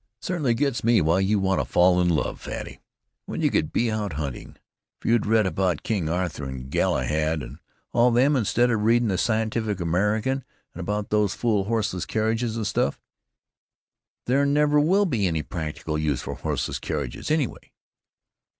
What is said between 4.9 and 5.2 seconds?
"If